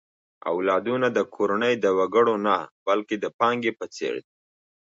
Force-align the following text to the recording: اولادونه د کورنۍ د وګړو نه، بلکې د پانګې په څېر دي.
اولادونه 0.51 1.07
د 1.17 1.19
کورنۍ 1.35 1.73
د 1.83 1.85
وګړو 1.99 2.35
نه، 2.47 2.55
بلکې 2.87 3.15
د 3.19 3.25
پانګې 3.39 3.71
په 3.79 3.85
څېر 3.95 4.13
دي. 4.23 4.31